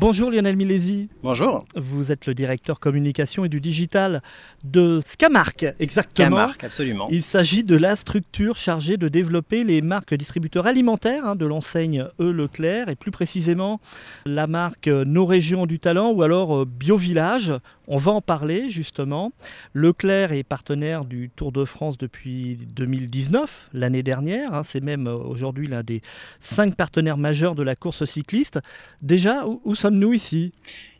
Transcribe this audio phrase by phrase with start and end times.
[0.00, 1.08] Bonjour Lionel Milesi.
[1.24, 1.64] Bonjour.
[1.74, 4.22] Vous êtes le directeur communication et du digital
[4.62, 6.28] de Scamark, exactement.
[6.28, 7.08] Scamark, absolument.
[7.10, 12.06] Il s'agit de la structure chargée de développer les marques distributeurs alimentaires hein, de l'enseigne
[12.20, 13.80] E Leclerc et plus précisément
[14.24, 17.52] la marque Nos Régions du Talent ou alors euh, Biovillage.
[17.88, 19.32] On va en parler justement.
[19.72, 24.54] Leclerc est partenaire du Tour de France depuis 2019, l'année dernière.
[24.54, 24.62] Hein.
[24.64, 26.02] C'est même euh, aujourd'hui l'un des
[26.38, 28.60] cinq partenaires majeurs de la course cycliste.
[29.02, 30.52] Déjà, où, où sommes-nous ici?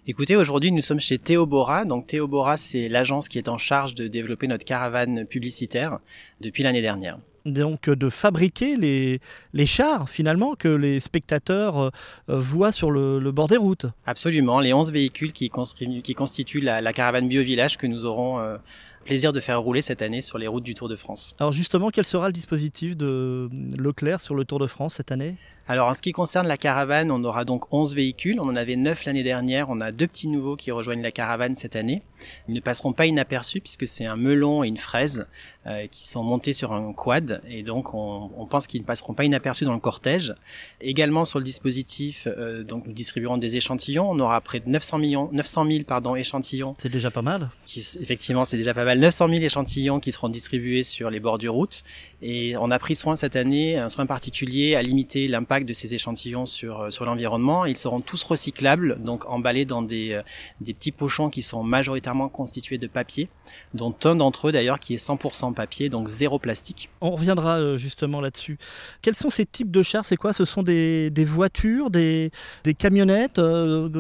[0.07, 1.85] Écoutez, aujourd'hui, nous sommes chez Théobora.
[1.85, 5.99] Donc, Théobora, c'est l'agence qui est en charge de développer notre caravane publicitaire
[6.41, 7.19] depuis l'année dernière.
[7.45, 9.21] Donc, de fabriquer les,
[9.53, 11.91] les chars, finalement, que les spectateurs euh,
[12.29, 13.85] voient sur le, le, bord des routes.
[14.07, 14.61] Absolument.
[14.61, 18.57] Les 11 véhicules qui, constituent, qui constituent la, la caravane Bio-Village que nous aurons euh,
[19.05, 21.35] plaisir de faire rouler cette année sur les routes du Tour de France.
[21.39, 25.37] Alors, justement, quel sera le dispositif de Leclerc sur le Tour de France cette année?
[25.69, 28.77] Alors en ce qui concerne la caravane, on aura donc 11 véhicules, on en avait
[28.77, 32.03] 9 l'année dernière, on a deux petits nouveaux qui rejoignent la caravane cette année.
[32.49, 35.27] Ils ne passeront pas inaperçus puisque c'est un melon et une fraise
[35.67, 39.13] euh, qui sont montés sur un quad et donc on, on pense qu'ils ne passeront
[39.13, 40.35] pas inaperçus dans le cortège.
[40.81, 44.99] Également sur le dispositif, euh, donc nous distribuerons des échantillons, on aura près de 900
[44.99, 46.75] millions, 900 000 pardon échantillons.
[46.79, 47.51] C'est déjà pas mal.
[47.67, 48.99] Qui, effectivement, c'est déjà pas mal.
[48.99, 51.83] 900 000 échantillons qui seront distribués sur les bords du route
[52.21, 55.95] et on a pris soin cette année, un soin particulier à limiter l'impact de ces
[55.95, 57.65] échantillons sur euh, sur l'environnement.
[57.65, 60.23] Ils seront tous recyclables, donc emballés dans des euh,
[60.61, 63.29] des petits pochons qui sont majoritairement constitués de papier,
[63.75, 66.91] dont un d'entre eux d'ailleurs qui est 100% papier, donc zéro plastique.
[67.01, 68.59] On reviendra euh, justement là-dessus.
[69.01, 70.05] Quels sont ces types de chars?
[70.05, 70.33] C'est quoi?
[70.33, 72.33] Ce sont des, des voitures, des,
[72.65, 73.41] des camionnettes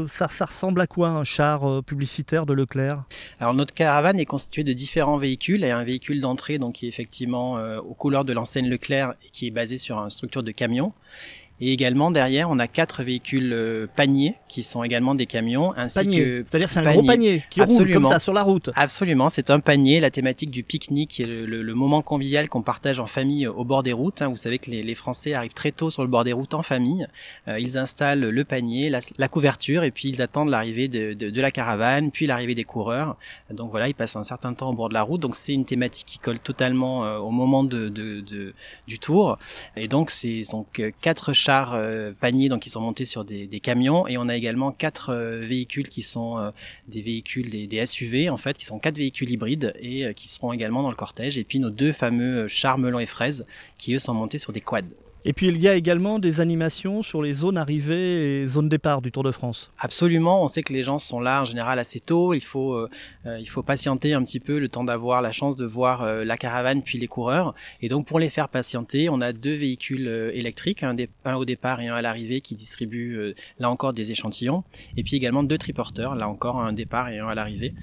[0.08, 3.04] ça, ça, ressemble à quoi un char publicitaire de Leclerc?
[3.38, 6.88] Alors notre caravane est constituée de différents véhicules et un véhicule d'entrée donc qui est
[6.88, 10.92] effectivement aux de l'enseigne Leclerc qui est basé sur une structure de camion.
[11.60, 15.98] Et également derrière, on a quatre véhicules euh, paniers qui sont également des camions, ainsi
[15.98, 16.18] panier.
[16.20, 16.96] que c'est-à-dire c'est un panier.
[16.98, 17.84] gros panier qui Absolument.
[17.84, 18.70] roule comme ça sur la route.
[18.74, 20.00] Absolument, c'est un panier.
[20.00, 23.64] La thématique du pique-nique, est le, le, le, moment convivial qu'on partage en famille au
[23.64, 24.22] bord des routes.
[24.22, 24.28] Hein.
[24.28, 26.62] Vous savez que les, les, Français arrivent très tôt sur le bord des routes en
[26.62, 27.06] famille.
[27.48, 31.30] Euh, ils installent le panier, la, la, couverture, et puis ils attendent l'arrivée de, de,
[31.30, 33.16] de, la caravane, puis l'arrivée des coureurs.
[33.50, 35.20] Donc voilà, ils passent un certain temps au bord de la route.
[35.20, 38.54] Donc c'est une thématique qui colle totalement euh, au moment de, de,
[38.86, 39.38] du tour.
[39.76, 42.12] Et donc c'est donc euh, quatre chars euh,
[42.50, 46.02] donc qui sont montés sur des, camions et on a également quatre euh, véhicules qui
[46.02, 46.50] sont euh,
[46.88, 50.82] des véhicules des, SUV en fait qui sont quatre véhicules hybrides et qui seront également
[50.82, 53.46] dans le cortège et puis nos deux fameux chars melon et fraises
[53.78, 54.82] qui eux sont montés sur des quads.
[55.24, 59.02] Et puis il y a également des animations sur les zones arrivées et zones départ
[59.02, 59.70] du Tour de France.
[59.78, 62.88] Absolument, on sait que les gens sont là en général assez tôt, il faut, euh,
[63.40, 66.36] il faut patienter un petit peu le temps d'avoir la chance de voir euh, la
[66.36, 67.54] caravane puis les coureurs.
[67.82, 71.44] Et donc pour les faire patienter, on a deux véhicules euh, électriques, un, un, au
[71.44, 74.64] départ et un à l'arrivée qui distribuent euh, là encore des échantillons.
[74.96, 77.74] Et puis également deux triporteurs, là encore un départ et un à l'arrivée.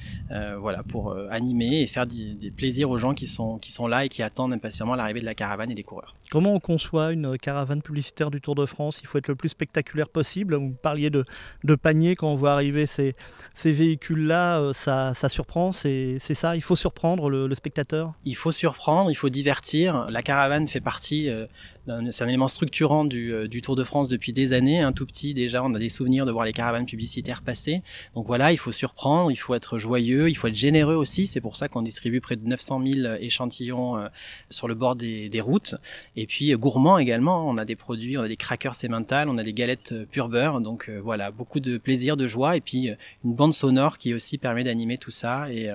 [0.60, 4.06] Voilà, pour animer et faire des, des, plaisirs aux gens qui sont, qui sont là
[4.06, 6.16] et qui attendent impatiemment l'arrivée de la caravane et des coureurs.
[6.32, 9.00] Comment on conçoit une caravane publicitaire du Tour de France.
[9.02, 10.56] Il faut être le plus spectaculaire possible.
[10.56, 11.26] Vous parliez de,
[11.64, 12.16] de panier.
[12.16, 13.16] Quand on voit arriver ces,
[13.64, 16.56] véhicules-là, ça, ça surprend, c'est ça.
[16.56, 18.14] Il faut surprendre le, le, spectateur.
[18.24, 20.08] Il faut surprendre, il faut divertir.
[20.10, 21.46] La caravane fait partie euh,
[21.88, 24.82] c'est un élément structurant du, euh, du, Tour de France depuis des années.
[24.82, 27.82] Un tout petit déjà, on a des souvenirs de voir les caravanes publicitaires passer.
[28.16, 31.28] Donc voilà, il faut surprendre, il faut être joyeux, il faut être généreux aussi.
[31.28, 34.08] C'est pour ça qu'on distribue près de 900 000 échantillons euh,
[34.50, 35.76] sur le bord des, routes.
[36.16, 39.38] Et puis euh, gourmand également, on a des produits, on a des crackers sémentales, on
[39.38, 40.62] a des galettes pur beurre.
[40.62, 42.90] Donc voilà, beaucoup de plaisir, de joie et puis
[43.24, 45.72] une bande sonore qui aussi permet d'animer tout ça et,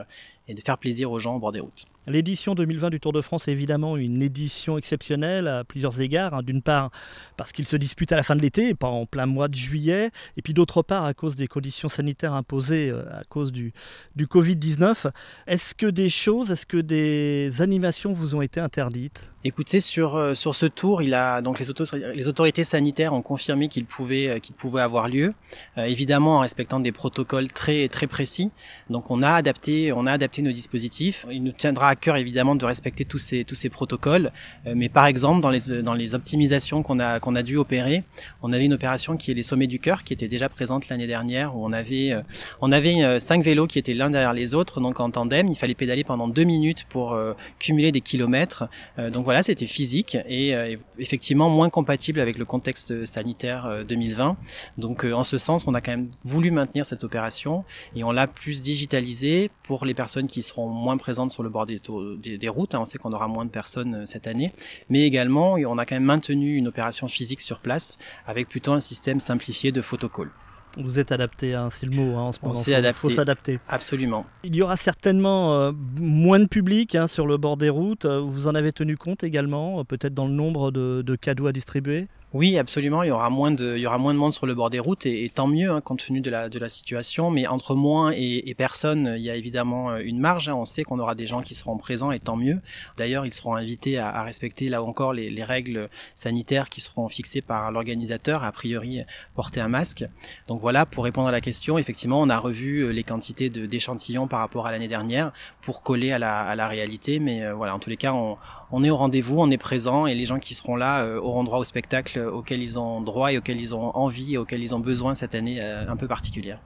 [0.48, 1.86] et de faire plaisir aux gens au bord des routes.
[2.06, 6.34] L'édition 2020 du Tour de France est évidemment une édition exceptionnelle à plusieurs égards.
[6.34, 6.42] Hein.
[6.42, 6.90] D'une part,
[7.36, 10.10] parce qu'il se dispute à la fin de l'été, pas en plein mois de juillet,
[10.36, 13.72] et puis d'autre part, à cause des conditions sanitaires imposées à cause du,
[14.16, 15.10] du Covid-19.
[15.46, 19.30] Est-ce que des choses, est-ce que des animations vous ont été interdites?
[19.42, 23.22] Écoutez, sur, euh, sur ce tour, il a, donc les, auto les autorités sanitaires ont
[23.22, 25.32] confirmé qu'il pouvait, euh, qu'il pouvait avoir lieu,
[25.78, 28.50] euh, évidemment en respectant des protocoles très, très précis.
[28.90, 31.24] Donc on a adapté, on a adapté nos dispositifs.
[31.30, 34.32] Il nous tiendra à cœur évidemment de respecter tous ces, tous ces protocoles.
[34.66, 38.04] Euh, mais par exemple, dans les, dans les optimisations qu'on a, qu'on a dû opérer,
[38.42, 41.06] on avait une opération qui est les sommets du cœur, qui était déjà présente l'année
[41.06, 42.22] dernière, où on avait, euh,
[42.60, 45.48] on avait euh, cinq vélos qui étaient l'un derrière les autres, donc en tandem.
[45.48, 47.18] Il fallait pédaler pendant deux minutes pour
[47.58, 48.68] cumuler des kilomètres.
[49.12, 54.36] donc voilà, c'était physique et euh, effectivement moins compatible avec le contexte sanitaire euh, 2020.
[54.78, 57.64] Donc euh, en ce sens, on a quand même voulu maintenir cette opération
[57.94, 61.66] et on l'a plus digitalisé pour les personnes qui seront moins présentes sur le bord
[61.80, 62.74] des, des, des, routes.
[62.74, 62.80] Hein.
[62.80, 64.52] On sait qu'on aura moins de personnes cette année,
[64.88, 68.80] mais également on a quand même maintenu une opération physique sur place avec plutôt un
[68.80, 70.30] système simplifié de photocall.
[70.76, 72.54] Vous êtes adapté à un hein, mot hein, en ce moment.
[72.54, 73.58] Il faut s'adapter.
[73.68, 74.24] Absolument.
[74.44, 78.06] Il y aura certainement euh, moins de public hein, sur le bord des routes.
[78.06, 82.06] Vous en avez tenu compte également, peut-être dans le nombre de cadeaux à distribuer?
[82.32, 83.02] Oui, absolument.
[83.02, 84.78] Il y aura moins de, il y aura moins de monde sur le bord des
[84.78, 87.28] routes et, tant mieux, hein, compte tenu de la, de la situation.
[87.32, 90.48] Mais entre moins et, et personne, il y a évidemment euh, une marge.
[90.48, 90.54] Hein.
[90.54, 92.60] On sait qu'on aura des gens qui seront présents et tant mieux.
[92.96, 97.08] D'ailleurs, ils seront invités à, à respecter là encore les, les, règles sanitaires qui seront
[97.08, 98.44] fixées par l'organisateur.
[98.44, 99.00] A priori,
[99.34, 100.04] porter un masque.
[100.46, 104.28] Donc voilà, pour répondre à la question, effectivement, on a revu euh, les quantités d'échantillons
[104.28, 105.32] par rapport à l'année dernière
[105.62, 107.18] pour coller à la, à la réalité.
[107.18, 108.36] Mais euh, voilà, en tous les cas, on,
[108.72, 111.44] on est au rendez-vous, on est présent et les gens qui seront là euh, auront
[111.44, 114.74] droit au spectacle auquel ils ont droit et auquel ils ont envie et auquel ils
[114.74, 116.60] ont besoin cette année euh, un peu particulière.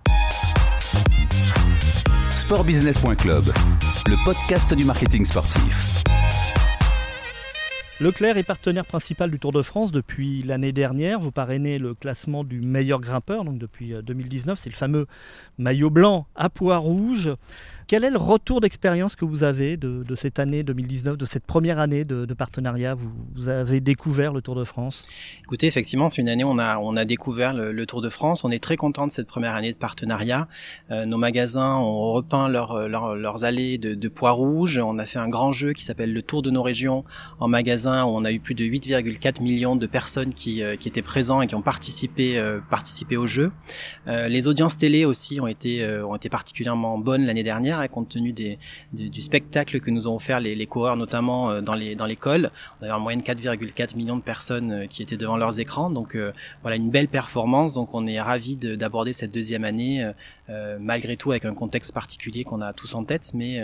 [2.31, 3.45] Sportbusiness.club,
[4.07, 6.03] le podcast du marketing sportif.
[8.01, 11.21] Leclerc est partenaire principal du Tour de France depuis l'année dernière.
[11.21, 14.59] Vous parrainez le classement du meilleur grimpeur, donc depuis 2019.
[14.59, 15.07] Euh, C'est le fameux
[15.59, 17.31] maillot blanc à poids rouge.
[17.87, 21.79] Quel est le retour d'expérience que vous avez de, cette année 2019, de cette première
[21.79, 22.95] année de, partenariat?
[22.95, 25.07] Vous, vous, avez découvert le Tour de France?
[25.43, 28.43] Écoutez, effectivement, c'est une année où on a, découvert le, Tour de France.
[28.43, 30.49] On est très content de cette première année de partenariat.
[30.91, 34.79] Euh, nos magasins ont repeint leur, leurs allées de, de poids rouge.
[34.79, 37.05] On a fait un grand jeu qui s'appelle le Tour de nos régions
[37.39, 40.89] en magasin où on a eu plus de 8,4 millions de personnes qui, euh, qui,
[40.89, 42.61] étaient présents et qui ont participé, euh,
[43.19, 43.53] au jeu.
[44.07, 45.87] les audiences télé aussi ont été
[46.31, 48.33] particulièrement bonnes l'année dernière compte tenu
[48.93, 52.51] du spectacle que nous ont offert les, les coureurs, notamment euh, dans les dans l'école.
[52.81, 56.15] On avait en moyenne 4,4 millions de personnes euh, qui étaient devant leurs écrans, donc
[56.15, 56.33] euh,
[56.63, 57.73] voilà une belle performance.
[57.73, 60.11] Donc on est ravi d'aborder cette deuxième année,
[60.79, 63.61] malgré tout avec un contexte particulier qu'on a tous en tête, mais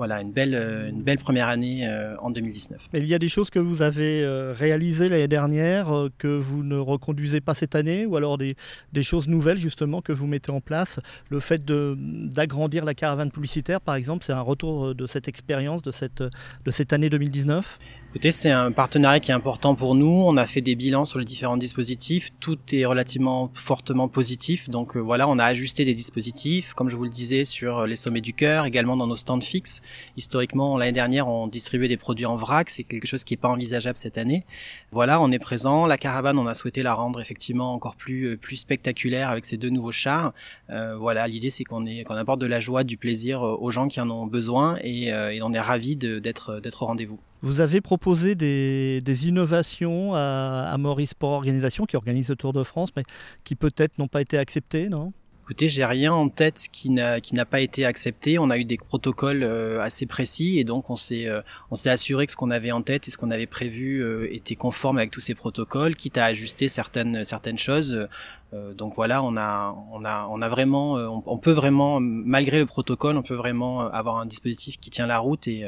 [0.00, 0.54] voilà, une belle,
[0.88, 1.86] une belle première année
[2.20, 2.88] en 2019.
[2.94, 4.24] Mais il y a des choses que vous avez
[4.58, 8.56] réalisées l'année dernière que vous ne reconduisez pas cette année, ou alors des,
[9.02, 11.00] choses nouvelles justement que vous mettez en place?
[11.28, 15.82] Le fait d'agrandir la caravane publicitaire, par exemple, c'est un retour euh, de cette expérience,
[15.82, 17.78] de cette, de cette année 2019
[18.12, 20.08] Écoutez, c'est un partenariat qui est important pour nous.
[20.08, 22.30] On a fait des bilans sur les différents dispositifs.
[22.40, 24.68] Tout est relativement fortement positif.
[24.68, 27.86] Donc euh, voilà, on a ajusté les dispositifs, comme je vous le disais, sur euh,
[27.86, 29.80] les sommets du cœur, également dans nos stands fixes.
[30.16, 32.68] Historiquement, l'année dernière, on distribuait des produits en vrac.
[32.68, 34.44] C'est quelque chose qui n'est pas envisageable cette année.
[34.90, 35.86] Voilà, on est présent.
[35.86, 39.70] La caravane, on a souhaité la rendre effectivement encore plus plus spectaculaire avec ces deux
[39.70, 40.32] nouveaux chars.
[40.70, 43.86] Euh, voilà, l'idée c'est qu'on est qu'on apporte de la joie, du plaisir aux gens
[43.86, 47.20] qui en ont besoin et, et on est ravi d'être d'être au rendez-vous.
[47.42, 52.62] Vous avez proposé des, innovations à, à, Maurice Sport Organisation qui organise le Tour de
[52.62, 53.04] France, mais
[53.44, 55.12] qui peut-être n'ont pas été acceptées, non?
[55.50, 58.38] Écoutez, j'ai rien en tête qui n'a pas été accepté.
[58.38, 61.40] On a eu des protocoles euh, assez précis et donc on s'est euh,
[61.72, 64.32] on s'est assuré que ce qu'on avait en tête et ce qu'on avait prévu euh,
[64.32, 67.24] était conforme avec tous ces protocoles, quitte à ajuster certaines
[67.58, 68.06] choses.
[68.52, 70.94] donc voilà, on a vraiment
[71.26, 75.18] on, peut vraiment malgré le protocole, on peut vraiment avoir un dispositif qui tient la
[75.18, 75.64] route et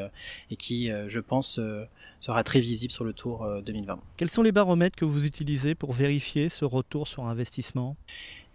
[0.58, 1.58] qui je pense
[2.20, 3.98] sera très visible sur le Tour 2020.
[4.16, 7.96] Quels sont les baromètres que vous utilisez pour vérifier ce retour sur investissement?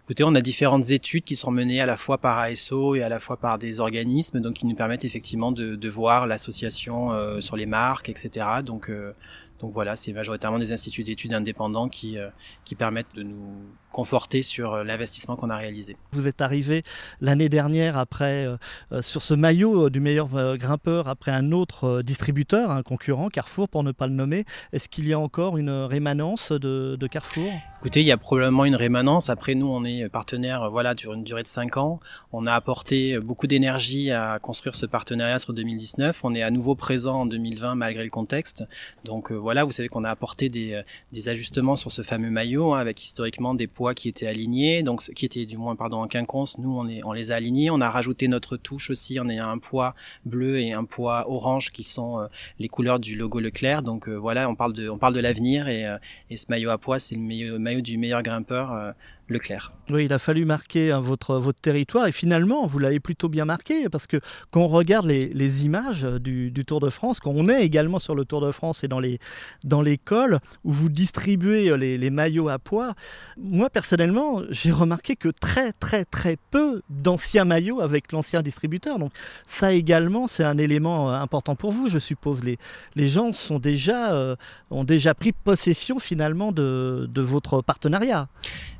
[0.08, 3.10] Écoutez, on a différentes études qui sont menées à la fois par ASO et à
[3.10, 7.56] la fois par des organismes, donc qui nous permettent effectivement de, voir l'association euh, sur
[7.56, 8.46] les marques, etc.
[8.64, 9.12] Donc, euh,
[9.60, 12.30] donc voilà, c'est majoritairement des instituts d'études indépendants qui, euh,
[12.64, 13.52] qui permettent de nous
[13.92, 15.96] conforter sur euh, l'investissement qu'on a réalisé.
[16.12, 16.82] Vous êtes arrivé
[17.20, 18.56] l'année dernière après euh,
[18.92, 23.82] euh, sur ce maillot du meilleur grimpeur après un autre distributeur, un concurrent, Carrefour pour
[23.82, 24.44] ne pas le nommer.
[24.72, 27.50] Est-ce qu'il y a encore une rémanence de, de, Carrefour?
[27.80, 29.30] Écoutez, il y a probablement une rémanence.
[29.30, 32.00] Après, nous, on est partenaire voilà, sur une durée de 5 ans.
[32.32, 36.20] On a apporté beaucoup d'énergie à construire ce partenariat sur 2019.
[36.24, 38.64] On est à nouveau présent en 2020 malgré le contexte.
[39.04, 42.78] Donc voilà, vous savez qu'on a apporté des, des, ajustements sur ce fameux maillot hein,
[42.78, 46.78] avec historiquement des qui étaient alignés, donc qui étaient du moins pardon en quinconce, nous
[47.04, 47.70] on les a alignés.
[47.70, 49.94] On a rajouté notre touche aussi, on a un poids
[50.24, 52.26] bleu et un poids orange qui sont euh,
[52.58, 53.82] les couleurs du logo Leclerc.
[53.82, 55.98] Donc euh, voilà, on parle de, on parle de l'avenir et, euh,
[56.30, 58.94] et ce maillot à poids, c'est le maillot du meilleur grimpeur
[59.28, 59.72] Leclerc.
[59.90, 63.44] Oui, il a fallu marquer hein, votre, votre territoire et finalement, vous l'avez plutôt bien
[63.44, 64.18] marqué parce que
[64.50, 67.98] quand on regarde les, les images du, du, Tour de France, quand on est également
[67.98, 69.18] sur le Tour de France et dans les,
[69.64, 72.94] dans les cols où vous distribuez les, les maillots à poids,
[73.38, 78.98] moi personnellement, j'ai remarqué que très très très peu d'anciens maillots avec l'ancien distributeur.
[78.98, 79.12] Donc
[79.46, 82.44] ça également, c'est un élément euh, important pour vous, je suppose.
[82.44, 82.58] Les,
[82.94, 84.36] les gens sont déjà, euh,
[84.70, 88.28] ont déjà pris possession finalement de, de votre partenariat.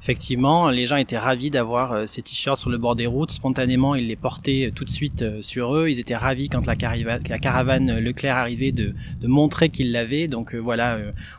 [0.02, 0.38] Effectivement
[0.71, 3.30] les gens étaient ravis d'avoir ces t-shirts sur le bord des routes.
[3.30, 5.88] Spontanément, ils les portaient tout de suite sur eux.
[5.88, 10.28] Ils étaient ravis quand la, caravane Leclerc arrivait de, montrer qu'ils l'avaient.
[10.28, 10.99] Donc voilà,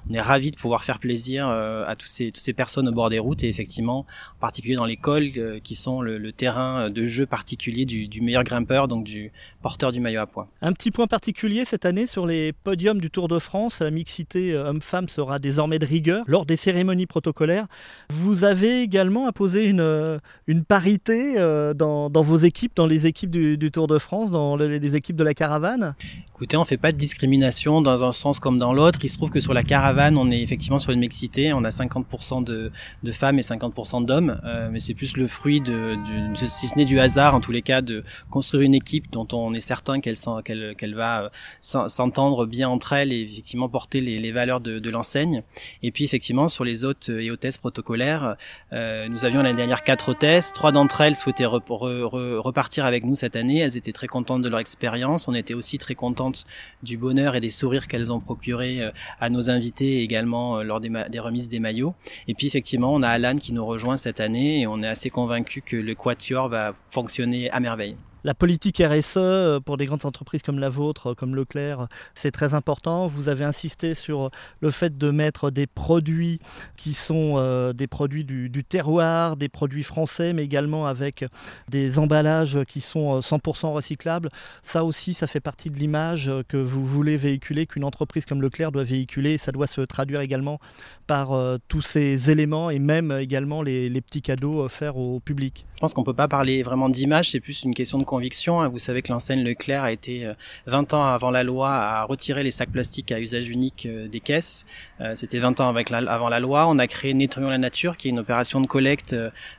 [0.09, 3.43] on est ravis de pouvoir faire plaisir à toutes ces personnes au bord des routes
[3.43, 4.05] et effectivement,
[4.37, 5.31] en particulier dans l'école,
[5.63, 9.91] qui sont le, le, terrain de jeu particulier du, du meilleur grimpeur, donc du porteur
[9.91, 10.47] du maillot à poids.
[10.61, 14.55] Un petit point particulier cette année sur les podiums du Tour de France, la mixité
[14.55, 17.67] homme-femme sera désormais de rigueur lors des cérémonies protocolaires.
[18.09, 23.29] Vous avez également imposé une, une parité euh, dans, dans, vos équipes, dans les équipes
[23.29, 25.93] du, Tour de France, dans les, équipes de la caravane?
[26.33, 28.99] Écoutez, on fait pas de discrimination dans un sens comme dans l'autre.
[29.03, 31.53] Il se trouve que sur la caravane, on est effectivement sur une mixité.
[31.53, 32.71] On a 50% de,
[33.03, 35.97] de, femmes et 50% d'hommes, euh, mais c'est plus le fruit de,
[36.33, 39.53] si ce n'est du hasard, en tous les cas, de construire une équipe dont on
[39.53, 41.29] est certain qu'elle qu'elle qu'elle va euh,
[41.61, 45.43] s'entendre bien entre elles et effectivement porter les, les valeurs de, l'enseigne.
[45.83, 48.35] Et puis effectivement, sur les hôtes et hôtesses protocolaires,
[48.73, 48.78] euh,
[49.09, 50.53] nous avions l'année dernière quatre hôtesses.
[50.53, 53.59] Trois d'entre elles souhaitaient re, re, re, repartir avec nous cette année.
[53.59, 55.27] Elles étaient très contentes de leur expérience.
[55.27, 56.45] On était aussi très contentes
[56.83, 60.79] du bonheur et des sourires qu'elles ont procuré euh, à nos invités également euh, lors
[60.79, 61.95] des, des, remises des maillots.
[62.27, 65.09] Et puis effectivement, on a Alan qui nous rejoint cette année et on est assez
[65.09, 70.05] convaincu que le Quatuor va fonctionner à merveille la politique RSE euh, pour des grandes
[70.05, 73.07] entreprises comme la vôtre, comme Leclerc, c'est très important.
[73.07, 74.29] Vous avez insisté sur
[74.61, 76.39] le fait de mettre des produits
[76.77, 81.25] qui sont euh, des produits du, terroir, des produits français, mais également avec
[81.69, 84.29] des emballages qui sont 100% euh, recyclables.
[84.61, 88.71] Ça aussi, ça fait partie de l'image que vous voulez véhiculer, qu'une entreprise comme Leclerc
[88.71, 89.37] doit véhiculer.
[89.37, 90.59] Ça doit se traduire également
[91.07, 95.65] par euh, tous ces éléments et même également les, petits cadeaux offerts au public.
[95.75, 98.59] Je pense qu'on peut pas parler vraiment d'image, c'est plus une question de conviction.
[98.59, 98.69] Hein.
[98.69, 100.27] Vous savez que l'enseigne Leclerc a été
[100.65, 104.07] 20 euh, ans avant la loi à retirer les sacs plastiques à usage unique euh,
[104.07, 104.65] des caisses.
[104.99, 106.65] Euh, c'était 20 ans avant la loi.
[106.67, 109.15] On a créé Nettoyons la nature, qui est une opération de collecte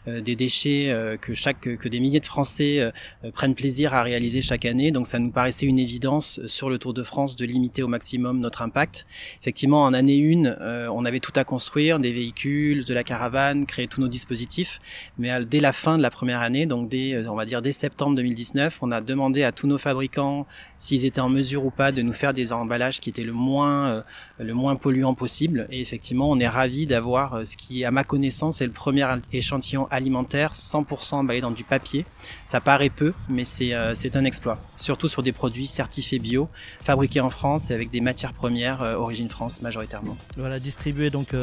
[0.07, 2.93] des déchets que chaque que des milliers de Français
[3.35, 4.91] prennent plaisir à réaliser chaque année.
[4.91, 8.41] Donc ça nous paraissait une évidence sur le Tour de France de limiter au maximum
[8.41, 9.07] notre impact.
[9.41, 10.57] Effectivement, en année une,
[10.91, 14.81] on avait tout à construire, des véhicules, de la caravane, créer tous nos dispositifs,
[15.19, 18.17] mais dès la fin de la première année, donc dès on va dire dès septembre
[18.41, 20.47] 2010 on a demandé à tous nos fabricants
[20.79, 23.87] s'ils étaient en mesure ou pas de nous faire des emballages qui étaient le moins
[23.89, 24.03] euh,
[24.39, 25.67] le moins polluant possible.
[25.71, 29.07] Et effectivement, on est ravi d'avoir euh, ce qui, à ma connaissance, est le premier
[29.33, 32.07] échantillon alimentaire 100% emballé dans du papier.
[32.45, 34.59] Ça paraît peu, mais c'est euh, c'est un exploit.
[34.77, 36.49] Surtout sur des produits certifiés bio,
[36.81, 40.17] fabriqués en France et avec des matières premières origine France majoritairement.
[40.37, 41.35] Voilà, distribué donc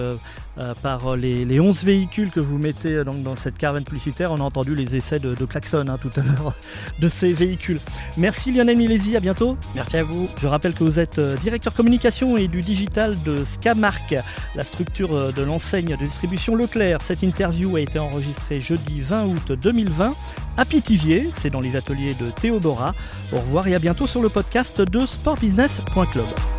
[0.82, 4.32] par les, les 11 véhicules que vous mettez donc dans cette caravane publicitaire.
[4.32, 6.56] On a entendu les essais de, de klaxon hein, tout à l'heure
[7.00, 7.80] de ces véhicules.
[8.18, 9.58] Merci Lionel Milési, à bientôt.
[9.76, 10.30] Merci à vous.
[10.42, 14.16] Je rappelle que vous êtes euh, directeur communication et du digital de Scamark,
[14.56, 17.02] la structure euh, de l'enseigne de distribution Leclerc.
[17.02, 20.12] Cette interview a été enregistrée jeudi 20 août 2020
[20.58, 22.94] à Pithiviers, c'est dans les ateliers de Théodora.
[23.32, 26.57] Au revoir et à bientôt sur le podcast de sportbusiness.club.